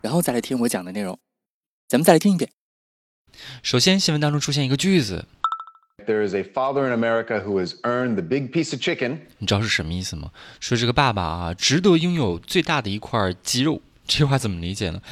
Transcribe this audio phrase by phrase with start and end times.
[0.00, 1.18] 然后再来听我讲的内容，
[1.88, 2.50] 咱们再来听一遍。
[3.62, 5.26] 首先，新闻当中出现一个句子
[6.06, 10.30] ：“There is a father in America who has earned the big piece of chicken。”你知道是什么意思吗？
[10.60, 13.82] 说这个爸爸啊，值得拥有最大的一块鸡肉。
[14.06, 15.02] 这句话怎么理解呢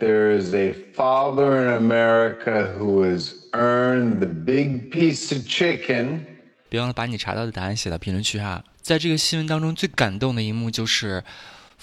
[0.00, 6.24] ？There is a father in America who has earned the big piece of chicken。
[6.68, 8.64] 别忘了把你查到的答案写到评论区哈。
[8.80, 11.22] 在这个新闻当中，最感动的一幕就是。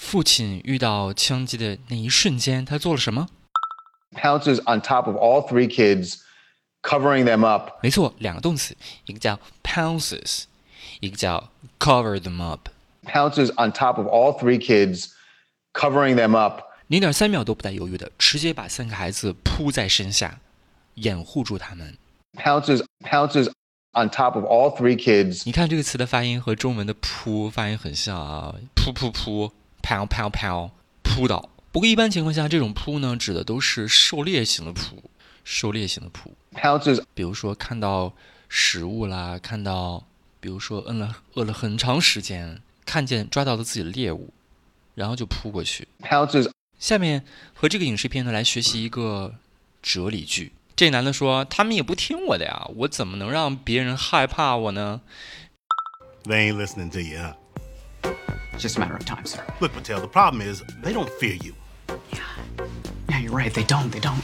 [0.00, 3.28] 父亲遇到枪击的那一瞬间，他做了什么
[4.16, 6.22] ？Pounces on top of all three kids,
[6.82, 7.72] covering them up。
[7.82, 10.44] 没错，两个动词，一个叫 pounces，
[11.00, 12.70] 一个叫 cover them up。
[13.04, 15.10] Pounces on top of all three kids,
[15.74, 16.62] covering them up。
[16.88, 20.40] 零点三秒都不带犹豫的，直接把三个孩子扑在身下，
[20.94, 21.96] 掩护住他们。
[22.32, 23.52] Pounces, pounces
[23.92, 25.42] on top of all three kids。
[25.44, 29.52] 你看这个词的发音和中文的扑发音很像啊，扑扑扑。
[29.82, 30.70] 砰砰砰，
[31.02, 31.48] 扑倒。
[31.72, 35.02] 不过一般情况下，这种扑呢，指的都是狩猎型的扑，
[35.44, 36.34] 狩猎型的扑。
[37.14, 38.12] 比如说看到
[38.48, 40.04] 食物啦，看到，
[40.40, 44.32] 比如说饿了饿了很长时间，看见抓到了自己的猎物，
[44.96, 45.86] 然后就扑过去。
[46.78, 49.34] 下面和这个影视片呢来学习一个
[49.80, 50.52] 哲理句。
[50.74, 55.02] 这男的说：“他们也不听我的呀，我怎么能让别人害怕我呢
[56.24, 57.34] ？”They ain't listening to you.
[58.59, 59.43] just a matter of time, sir.
[59.59, 61.53] Look, Patel, the problem is they don't fear you.
[62.11, 62.19] Yeah.
[63.09, 63.53] Yeah, you're right.
[63.53, 63.91] They don't.
[63.91, 64.21] They don't.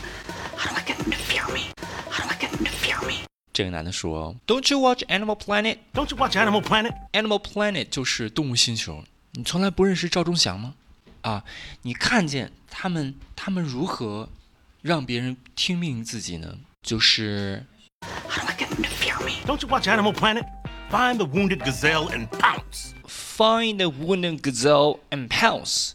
[0.56, 1.72] How do I get them to fear me?
[2.10, 3.26] How do I get them to fear me?
[3.54, 5.78] 这个男的说：“Don't you watch Animal Planet?
[5.94, 6.94] Don't you watch Animal Planet?
[7.12, 9.04] Animal Planet 就是动物星球。
[9.34, 10.74] 你从来不认识赵忠祥吗？
[11.22, 11.44] 啊，
[11.84, 14.28] 你看见他们他们如何
[14.82, 16.58] 让别人听命于自己呢？
[16.82, 17.66] 就是
[18.28, 19.34] How do I get them to fear me?
[19.46, 20.46] Don't you watch Animal Planet?
[20.90, 22.55] Find the wounded gazelle and pounce.
[23.36, 25.92] Find the wounded gazelle and pounce.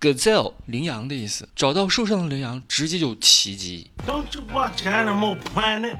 [0.00, 3.90] Gazelle 羚羊的意思，找到受伤的羚羊，直接就袭击。
[4.04, 5.96] Don't you watch Animal Planet?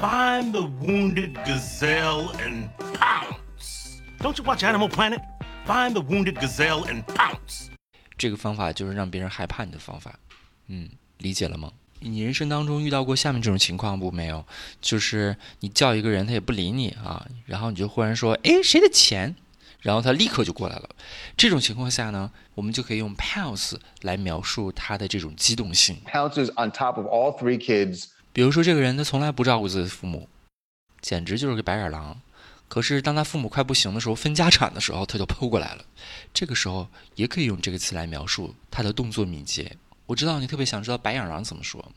[0.00, 2.68] Find the wounded gazelle and
[2.98, 4.00] pounce.
[4.18, 5.20] Don't you watch Animal Planet?
[5.66, 7.68] Find the wounded gazelle and pounce.
[8.18, 10.18] 这个方法就是让别人害怕你的方法。
[10.66, 11.70] 嗯，理解了吗？
[12.00, 14.10] 你人生当中遇到过下面这种情况不？
[14.10, 14.44] 没有，
[14.80, 19.36] 就是你叫一个人，他也不理你啊，然后你就忽然说：“哎，谁的钱？”
[19.85, 20.89] 然后他立刻就过来了。
[21.37, 26.01] 这种情况下呢，我们就可以用 pounce 来描述他的这种机动性。
[26.11, 28.05] Pounces on top of all three kids。
[28.33, 30.27] 比如说，这个人他从来不照顾自己的父母，
[31.01, 32.19] 简直就是个白眼狼。
[32.67, 35.85] 可是当他父母快不行的时候，分家产的时候，他就扑过来了。
[36.33, 39.77] 这个时候也可以用这个词来描述他的动作敏捷。
[40.07, 41.91] 我知道你特别想知道白眼狼怎么说。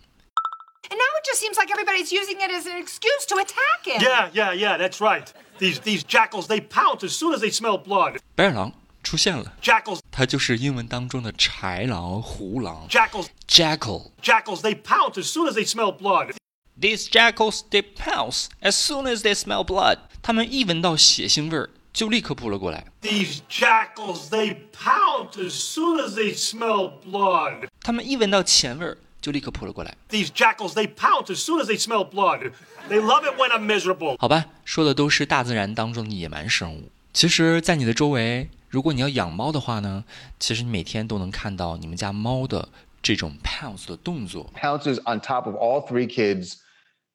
[1.24, 4.02] just seems like everybody's using it as an excuse to attack him.
[4.02, 5.32] Yeah, yeah, yeah, that's right.
[5.60, 8.20] These these jackals, they pounce as soon as they smell blood.
[8.36, 8.72] 白眼狼
[9.02, 9.54] 出现了。
[9.62, 12.88] Jackals，它就是英文当中的豺狼、狐狼。
[12.90, 16.34] Jackals, jackal, jackals, they pounce as soon as they smell blood.
[16.80, 20.00] These jackals, they pounce as soon as they smell blood.
[20.22, 22.86] 他们一闻到血腥味儿，就立刻扑了过来。
[23.02, 27.68] These jackals, they pounce as soon as they smell blood.
[27.82, 28.98] 他们一闻到钱味儿。
[29.21, 29.97] 就立刻扑了过来。
[30.09, 32.53] These jackals, they pounce as soon as they smell blood.
[32.89, 34.17] They love it when I'm miserable.
[34.19, 36.91] 好吧，说的都是大自然当中的野蛮生物。
[37.13, 40.05] 其实，在你的周围，如果你要养猫的话呢，
[40.39, 42.69] 其实你每天都能看到你们家猫的
[43.03, 44.53] 这种 pounce 的动作。
[44.55, 46.55] Pounces on top of all three kids,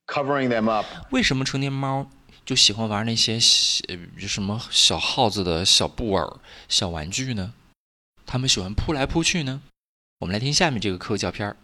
[0.07, 0.85] covering them up.
[1.11, 2.09] 为什么成年猫
[2.45, 7.53] 就喜欢玩那些什么小耗子的小布偶、小玩具呢？
[8.25, 9.61] 它们喜欢扑来扑去呢？
[10.19, 11.55] 我们来听下面这个课教片儿。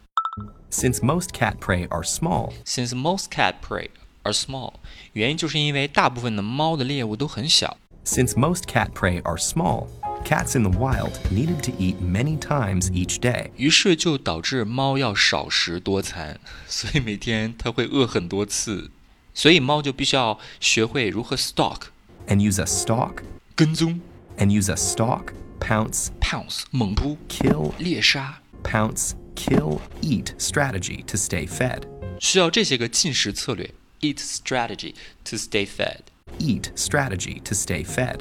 [0.70, 2.52] Since most cat prey are small.
[2.64, 3.90] Since most cat prey
[4.22, 4.74] are small，
[5.12, 7.76] 原因就是因为大部分的猫的猎物都很小。
[8.04, 9.86] Since most cat prey are small,
[10.24, 13.50] cats in the wild needed to eat many times each day.
[13.56, 18.90] 于是就导致猫要少食多餐，所以每天它会饿很多次。
[19.32, 21.82] 所以猫就必须要学会如何 stalk
[22.28, 23.22] and use a stalk
[23.56, 24.00] 跟踪
[24.38, 31.46] and use a stalk pounce pounce 猛扑 kill 猎杀 pounce kill eat strategy to stay
[31.46, 31.82] fed.
[32.20, 36.00] 需要这些个进食策略：eat strategy to stay fed.
[36.38, 38.20] Eat strategy to stay fed.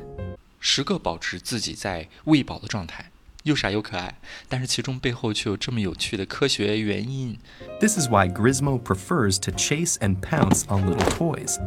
[0.60, 3.12] 时刻保持自己在喂饱的状态，
[3.44, 7.38] 又傻又可爱，但是其中背后却有这么有趣的科学原因。
[7.80, 11.58] This is why Grizmo prefers to chase and pounce on little toys.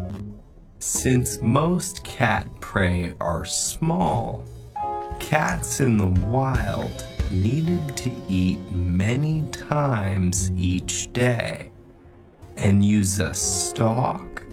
[0.79, 4.45] Since most cat prey are small,
[5.19, 11.72] cats in the wild needed to eat many times each day
[12.58, 14.44] and use a stalk,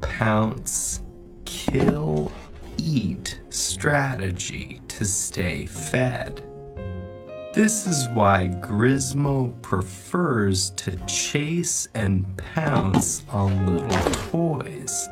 [0.00, 1.02] pounce,
[1.44, 2.30] kill,
[2.78, 6.42] eat strategy to stay fed.
[7.52, 15.08] This is why Grizmo prefers to chase and pounce on little toys.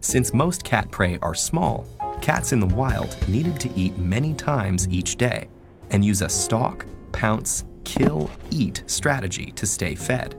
[0.00, 1.86] Since most cat prey are small,
[2.20, 5.48] cats in the wild needed to eat many times each day
[5.91, 10.35] and use a stalk, pounce, kill, eat strategy to stay fed.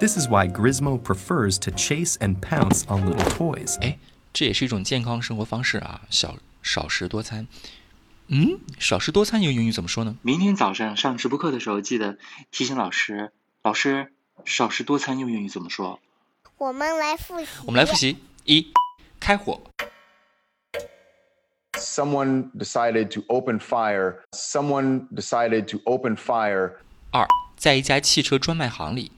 [0.00, 3.78] This is why Grizmo prefers to chase and pounce on little toys.
[3.80, 3.98] 哎，
[4.32, 7.46] 这也是一种健康生活方式啊，少少食多餐。
[8.28, 10.16] 嗯，少食多餐用英语怎么说呢？
[10.22, 12.18] 明天早上上直播课的时候，记得
[12.50, 13.32] 提醒老师。
[13.62, 14.12] 老师，
[14.44, 15.98] 少食多餐用英语怎么说？
[16.58, 17.46] 我们来复习。
[17.66, 18.72] 我们来复习：一、
[19.18, 19.60] 开火；
[21.92, 24.22] Someone decided to open fire.
[24.34, 26.72] Someone decided to open fire
[27.12, 29.10] 二、在一家汽车专卖行里；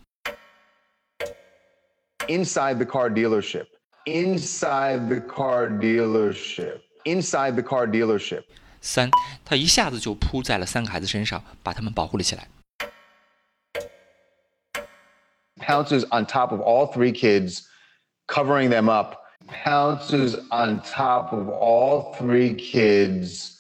[2.29, 3.67] inside the car dealership.
[4.07, 6.81] Inside the car dealership.
[7.05, 8.45] Inside the car dealership.
[8.81, 9.11] 三、
[9.45, 12.43] 他一下子就扑在了三个孩子身上，把他们保护了起来；
[15.59, 17.67] Pounces on top of all three kids,
[18.27, 19.17] covering them up.
[19.47, 23.59] Pounces on top of all three kids,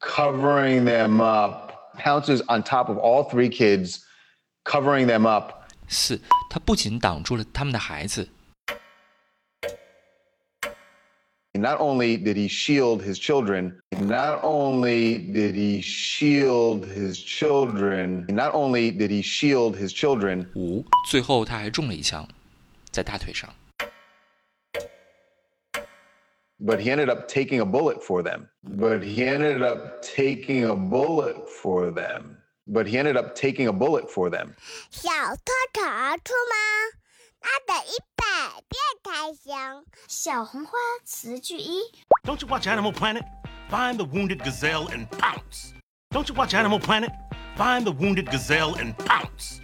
[0.00, 1.94] covering them up.
[1.98, 4.04] Pounces on top of all three kids,
[4.64, 5.64] covering them up.
[5.88, 6.20] 四、
[6.50, 8.28] 他不仅挡住了他们的孩子，
[11.54, 18.52] Not only did he shield his children, not only did he shield his children, not
[18.52, 22.28] only did he shield his children, 五、最后他还中了一枪，
[22.90, 23.48] 在大腿上。
[26.60, 28.48] but he ended up taking a bullet for them.
[28.62, 32.38] But he ended up taking a bullet for them.
[32.66, 34.54] But he ended up taking a bullet for them.
[34.90, 36.56] 小偷逃出吗？
[37.40, 39.84] 那得一百遍才行。
[40.08, 40.72] 小红花
[41.04, 41.80] 词句一：
[42.24, 43.24] Don't you watch Animal Planet?
[43.70, 45.72] Find the wounded gazelle and pounce.
[46.10, 47.10] Don't you watch Animal Planet?
[47.56, 49.60] Find the wounded gazelle and pounce.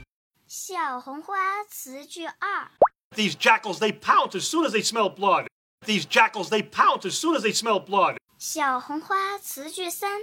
[0.47, 2.71] 小红花词句二：
[3.17, 5.47] These jackals, they pounce as soon as they smell blood.
[5.87, 8.17] These jackals, they pounce as soon as they smell blood.
[8.39, 10.21] 小红花词句三：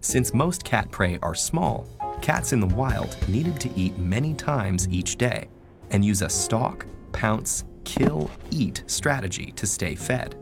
[0.00, 1.86] Since most cat prey are small,
[2.20, 5.48] cats in the wild needed to eat many times each day
[5.90, 10.36] and use a stalk, pounce, kill, eat strategy to stay fed.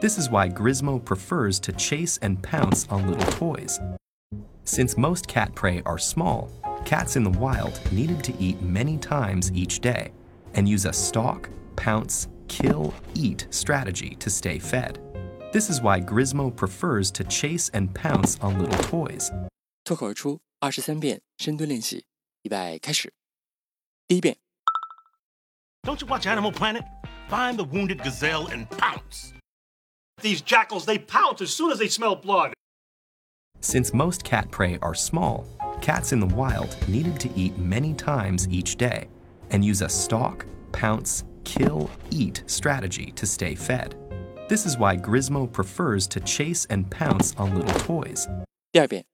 [0.00, 3.80] This is why Grizmo prefers to chase and pounce on little toys.
[4.64, 6.50] Since most cat prey are small,
[6.84, 10.12] cats in the wild needed to eat many times each day
[10.54, 14.98] and use a stalk, pounce, kill, eat strategy to stay fed.
[15.52, 19.30] This is why Grizmo prefers to chase and pounce on little toys.
[19.84, 22.04] 脱口而出二十三遍深蹲练习，
[22.42, 23.12] 预备开始。
[24.06, 24.36] 第一遍，
[25.82, 26.84] Don't you watch Animal Planet?
[27.28, 29.32] Find the wounded gazelle and pounce.
[30.20, 32.52] These jackals, they pounce as soon as they smell blood.
[33.60, 35.46] Since most cat prey are small,
[35.80, 39.08] cats in the wild needed to eat many times each day
[39.50, 41.24] and use a stalk, pounce,
[41.54, 43.96] kill, eat strategy to stay fed.
[44.48, 48.26] This is why Grizmo prefers to chase and pounce on little toys.
[48.72, 49.04] 第二遍，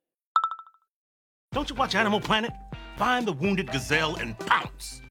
[1.52, 2.52] Don't you watch Animal Planet?
[2.96, 5.02] Find the wounded gazelle and pounce.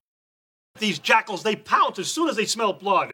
[0.79, 3.11] These jackals, they pounce as soon as they smell blood.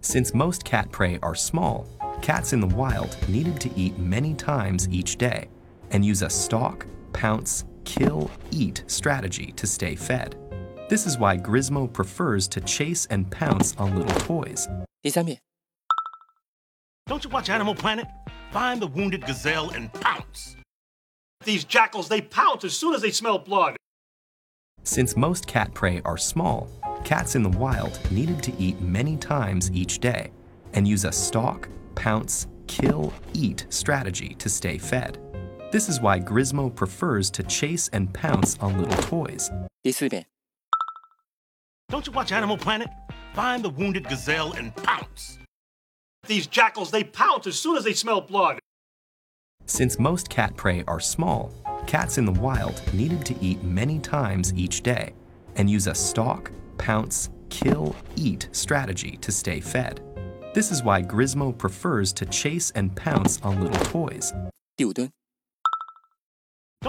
[0.00, 1.86] Since most cat prey are small,
[2.22, 5.48] cats in the wild needed to eat many times each day
[5.90, 10.36] and use a stalk, pounce, kill, eat strategy to stay fed.
[10.88, 14.68] This is why Grizmo prefers to chase and pounce on little toys.
[15.02, 15.38] 第三遍，
[17.06, 18.06] Don't you watch Animal Planet?
[18.52, 20.56] Find the wounded gazelle and pounce.
[21.44, 23.76] These jackals, they pounce as soon as they smell blood.
[24.82, 26.68] Since most cat prey are small,
[27.04, 30.30] cats in the wild needed to eat many times each day
[30.74, 35.18] and use a stalk, pounce, kill, eat strategy to stay fed.
[35.70, 39.50] This is why Grizmo prefers to chase and pounce on little toys.
[39.82, 40.26] 第四遍，
[41.93, 42.89] Don't you watch Animal Planet?
[43.35, 45.37] Find the wounded gazelle and pounce.
[46.25, 48.57] These jackals, they pounce as soon as they smell blood.
[49.67, 51.53] Since most cat prey are small,
[51.85, 55.13] cats in the wild needed to eat many times each day
[55.55, 60.01] and use a stalk, pounce, kill, eat strategy to stay fed.
[60.55, 64.33] This is why Grizmo prefers to chase and pounce on little toys.
[64.79, 65.11] Don't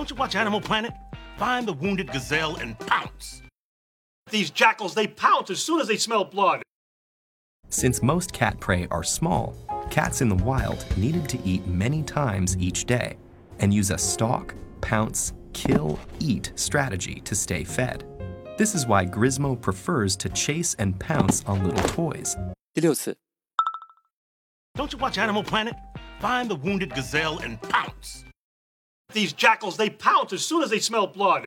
[0.09, 0.95] you watch Animal Planet?
[1.37, 3.43] Find the wounded gazelle and pounce
[4.34, 6.62] These jackals, they pounce as soon as they smell blood.
[7.70, 9.56] Since most cat prey are small,
[9.90, 13.18] cats in the wild needed to eat many times each day
[13.60, 18.06] and use a stalk, pounce, kill, eat strategy to stay fed.
[18.58, 22.36] This is why Grizmo prefers to chase and pounce on little toys.
[22.74, 23.16] 第六次，
[24.76, 25.76] Don't you watch Animal Planet?
[26.20, 28.26] Find the wounded gazelle and pounce.
[29.14, 31.46] These jackals, they pounce as soon as they smell blood.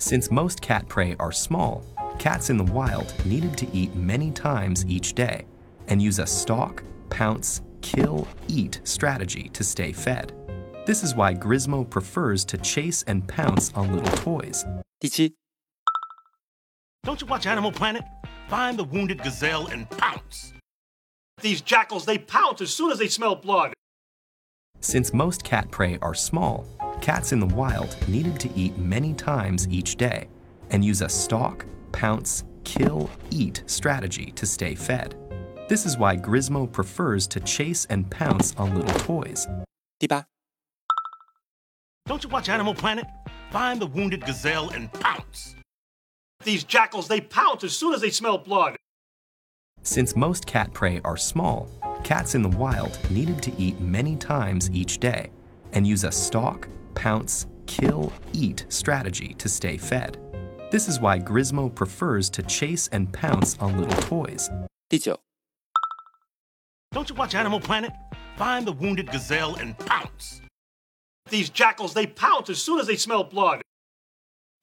[0.00, 1.84] Since most cat prey are small,
[2.18, 5.44] cats in the wild needed to eat many times each day
[5.88, 10.32] and use a stalk, pounce, kill, eat strategy to stay fed.
[10.86, 14.64] This is why Grizmo prefers to chase and pounce on little toys.
[14.98, 15.34] 第七
[17.04, 18.02] ，Don't you watch Animal Planet?
[18.48, 20.54] Find the wounded gazelle and pounce.
[21.42, 23.74] These jackals, they pounce as soon as they smell blood.
[24.80, 26.64] Since most cat prey are small,
[27.00, 30.28] cats in the wild needed to eat many times each day
[30.70, 35.16] and use a stalk, pounce, kill, eat strategy to stay fed.
[35.68, 39.46] This is why Grizmo prefers to chase and pounce on little toys.
[39.98, 40.24] 第八
[42.08, 43.06] ，Don't you watch Animal Planet?
[43.50, 45.56] Find the wounded gazelle and pounce.
[46.44, 48.76] These jackals, they pounce as soon as they smell blood.
[49.82, 51.68] Since most cat prey are small,
[52.02, 55.30] cats in the wild needed to eat many times each day
[55.72, 60.18] and use a stalk, pounce, kill, eat strategy to stay fed.
[60.70, 64.48] This is why Grizmo prefers to chase and pounce on little toys.
[64.88, 65.18] 第九
[66.92, 67.92] ，Don't you watch Animal Planet?
[68.36, 70.40] Find the wounded gazelle and pounce.
[71.28, 73.62] These jackals, they pounce as soon as they smell blood.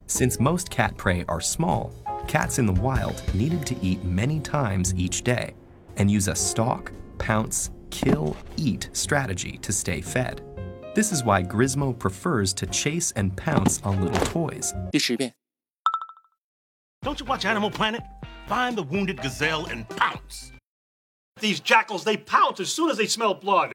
[0.06, 1.92] Since most cat prey are small,
[2.26, 5.54] cats in the wild needed to eat many times each day
[5.96, 10.42] and use a stalk, pounce, kill, eat strategy to stay fed.
[10.97, 14.73] This is why Grizmo prefers to chase and pounce on little toys.
[14.91, 15.33] 第十遍，
[17.03, 18.01] Don't you watch Animal Planet?
[18.47, 20.51] Find the wounded gazelle and pounce.
[21.41, 23.71] These jackals, they pounce as soon as they smell blood.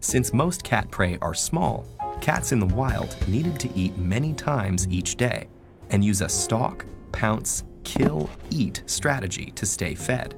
[0.00, 1.84] Since most cat prey are small,
[2.20, 5.48] cats in the wild needed to eat many times each day
[5.90, 10.34] and use a stalk, pounce, kill, eat strategy to stay fed.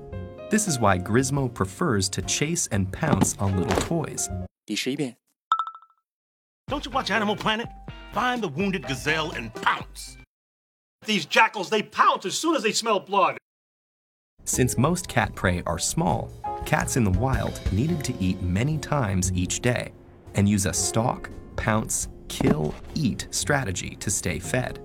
[0.50, 4.28] This is why Grizmo prefers to chase and pounce on little toys.
[4.64, 5.16] 第十一遍，
[6.70, 7.68] Don't you watch Animal Planet?
[8.12, 10.16] Find the wounded gazelle and pounce.
[11.04, 13.38] These jackals, they pounce as soon as they smell blood.
[14.44, 16.30] Since most cat prey are small,
[16.64, 19.92] cats in the wild needed to eat many times each day
[20.34, 24.80] and use a stalk, pounce, kill, eat strategy to stay fed.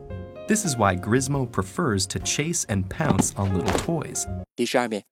[0.48, 4.28] This is why Grizmo prefers to chase and pounce on little toys.
[4.56, 5.04] 第十二遍，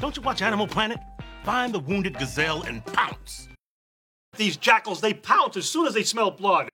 [0.00, 0.98] Don't you watch Animal Planet?
[1.44, 3.48] Find the wounded gazelle and pounce.
[4.36, 6.68] These jackals, they pounce as soon as they smell blood.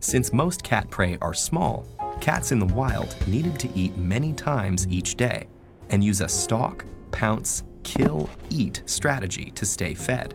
[0.00, 1.86] Since most cat prey are small,
[2.20, 5.48] cats in the wild needed to eat many times each day
[5.90, 10.34] and use a stalk, pounce, kill, eat strategy to stay fed.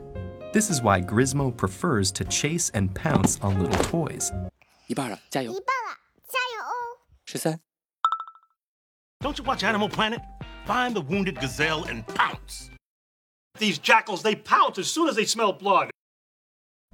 [0.53, 4.31] This is why Grizmo prefers to chase and pounce on little toys.
[4.87, 5.59] 一半了，加油一！
[5.61, 6.99] 半了，加油哦！
[7.25, 7.59] 十三、
[9.21, 10.21] Don't you watch Animal Planet?
[10.65, 12.69] Find the wounded gazelle and pounce.
[13.59, 15.89] These jackals, they pounce as soon as they smell blood.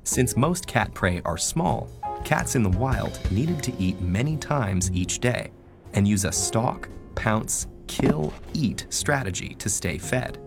[0.08, 1.86] Since most cat prey are small,
[2.24, 5.50] cats in the wild needed to eat many times each day
[5.92, 10.38] and use a stalk, pounce, kill, eat strategy to stay fed.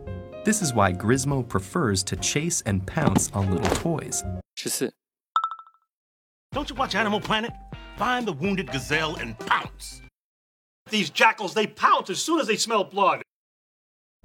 [0.46, 4.24] This is why Grizmo prefers to chase and pounce on little toys.
[4.56, 4.91] 十四、
[6.56, 7.51] Don't you watch Animal Planet?
[7.98, 10.01] Find the wounded gazelle and pounce.
[10.89, 13.22] These jackals, they pounce as soon as they smell blood.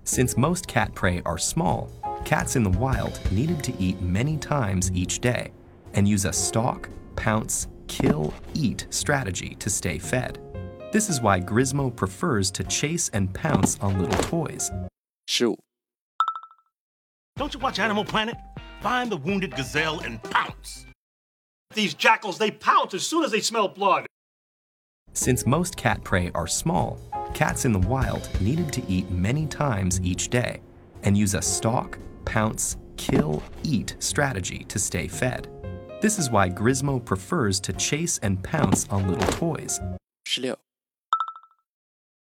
[0.02, 1.90] Since most cat prey are small,
[2.26, 5.52] cats in the wild needed to eat many times each day
[5.94, 10.40] and use a stalk, pounce, kill, eat strategy to stay fed.
[10.90, 14.72] This is why Grizmo prefers to chase and pounce on little toys.
[15.28, 15.56] Shoot.
[17.36, 18.36] Don't you watch Animal Planet?
[18.80, 20.84] Find the wounded gazelle and pounce.
[21.74, 24.04] These jackals, they pounce as soon as they smell blood.
[25.12, 26.98] Since most cat prey are small,
[27.34, 30.60] cats in the wild needed to eat many times each day
[31.04, 35.48] and use a stalk, pounce, kill, eat strategy to stay fed.
[36.02, 39.80] This is why Grizmo prefers to chase and pounce on little toys.
[40.24, 40.56] 十六、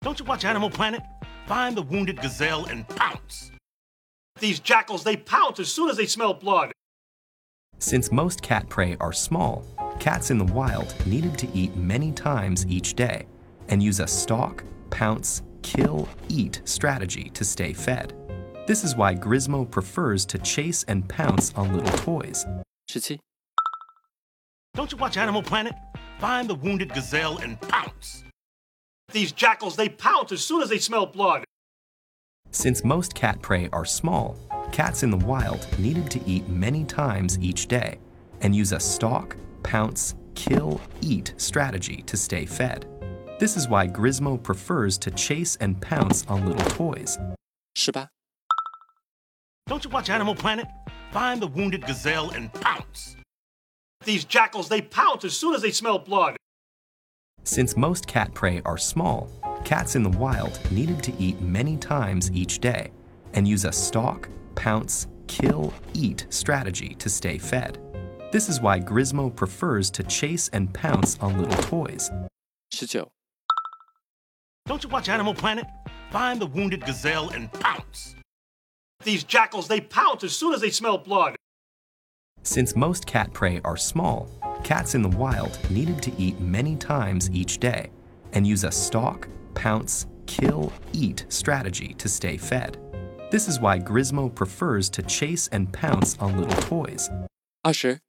[0.02, 1.02] Don't you watch Animal Planet?
[1.46, 3.52] Find the wounded gazelle and pounce.
[4.40, 6.72] These jackals, they pounce as soon as they smell blood.
[7.80, 9.66] Since most cat prey are small,
[10.00, 13.26] cats in the wild needed to eat many times each day
[13.68, 18.14] and use a stalk, pounce, kill, eat strategy to stay fed.
[18.70, 22.46] This is why Grizmo prefers to chase and pounce on little toys.
[22.88, 23.18] 17.
[24.76, 25.74] Don't you watch Animal Planet?
[26.20, 28.24] Find the wounded gazelle and pounce.
[29.12, 31.46] These jackals, they pounce as soon as they smell blood.
[32.52, 34.38] Since most cat prey are small,
[34.72, 37.98] cats in the wild needed to eat many times each day
[38.42, 42.86] and use a stalk, pounce, kill, eat strategy to stay fed.
[43.40, 47.18] This is why Grizmo prefers to chase and pounce on little toys.
[47.76, 48.10] 18.
[49.70, 50.66] Don't you watch Animal Planet?
[51.12, 53.16] Find the wounded gazelle and pounce.
[54.04, 56.36] These jackals, they pounce as soon as they smell blood.
[57.44, 59.30] Since most cat prey are small,
[59.64, 62.90] cats in the wild needed to eat many times each day
[63.36, 67.78] and use a stalk, pounce, kill, eat strategy to stay fed.
[68.32, 72.10] This is why Grismo prefers to chase and pounce on little toys.
[72.72, 73.12] 十九、
[74.66, 75.66] Don't you watch Animal Planet?
[76.10, 78.16] Find the wounded gazelle and pounce.
[79.04, 81.36] These jackals, they pounce as soon as they smell blood.
[82.44, 84.30] Since most cat prey are small,
[84.64, 87.92] cats in the wild needed to eat many times each day
[88.34, 92.78] and use a stalk, pounce, kill, eat strategy to stay fed.
[93.32, 97.10] This is why Grismo prefers to chase and pounce on little toys.
[97.64, 98.00] Usher.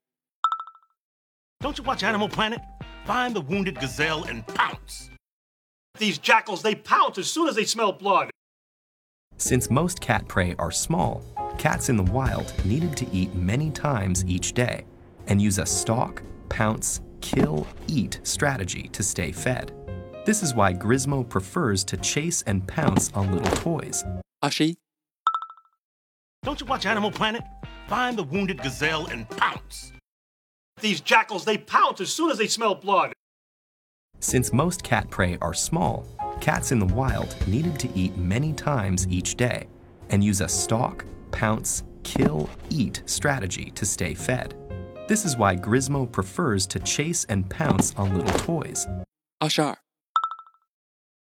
[1.61, 2.59] Don't you watch Animal Planet?
[3.05, 5.09] Find the wounded gazelle and pounce.
[5.97, 8.29] These jackals, they pounce as soon as they smell blood.
[9.41, 11.23] Since most cat prey are small,
[11.57, 14.85] cats in the wild needed to eat many times each day
[15.25, 19.73] and use a stalk, pounce, kill, eat strategy to stay fed.
[20.27, 24.05] This is why Grizmo prefers to chase and pounce on little toys.
[24.43, 24.75] Ashi?
[26.43, 27.41] Don't you watch Animal Planet?
[27.87, 29.91] Find the wounded gazelle and pounce.
[30.81, 33.11] These jackals, they pounce as soon as they smell blood.
[34.19, 36.05] Since most cat prey are small,
[36.41, 39.67] cats in the wild needed to eat many times each day
[40.09, 44.55] and use a stalk, pounce, kill, eat strategy to stay fed.
[45.07, 48.87] This is why Grizmo prefers to chase and pounce on little toys.
[49.39, 49.77] Ashar.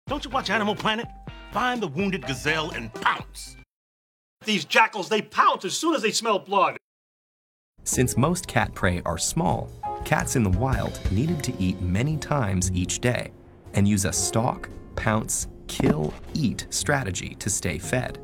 [0.06, 1.06] Don't you watch Animal Planet?
[1.50, 3.56] Find the wounded gazelle and pounce.
[4.44, 6.76] These jackals, they pounce as soon as they smell blood.
[7.84, 9.70] Since most cat prey are small,
[10.04, 13.32] cats in the wild needed to eat many times each day
[13.74, 18.18] and use a stalk, pounce, kill, eat strategy to stay fed.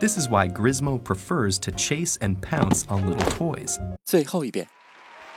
[0.00, 3.78] This is why Grismo prefers to chase and pounce on little toys.
[4.04, 4.66] 最后一遍。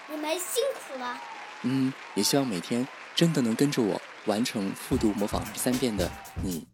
[0.09, 1.17] 你们辛苦了。
[1.63, 6.09] 嗯，也希望每天真的能跟着我完成复读模仿二十三遍的
[6.43, 6.65] 你，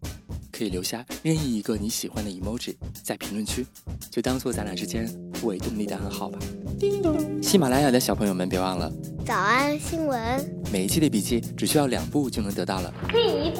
[0.51, 3.65] 可以留下任意一个你喜欢的 emoji 在评论区，
[4.09, 5.07] 就当做咱俩之间
[5.39, 6.39] 互为动力的暗号吧。
[7.41, 8.91] 喜马拉雅的小朋友们，别忘了
[9.25, 10.19] 早安新闻，
[10.69, 12.93] 每一期的笔记只需要两步就能得到了。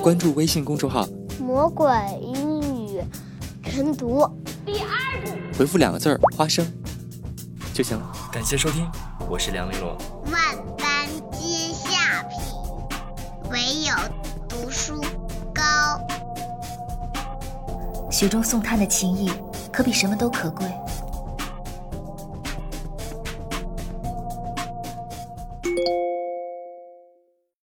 [0.01, 1.07] 关注微信公众号，
[1.39, 1.89] 魔鬼
[2.21, 3.01] 英语
[3.63, 4.27] 晨读。
[4.65, 6.65] 第二步回复两个字儿“花生”
[7.73, 8.11] 就行了。
[8.29, 8.85] 感谢收听，
[9.29, 9.97] 我是梁丽罗。
[10.25, 12.39] 万般皆下品，
[13.49, 13.93] 唯有
[14.49, 15.01] 读书
[15.53, 15.63] 高。
[18.11, 19.31] 雪中送炭的情谊，
[19.71, 20.67] 可比什么都可贵。